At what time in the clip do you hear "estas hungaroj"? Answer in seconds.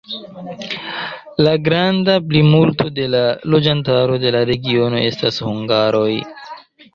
5.11-6.11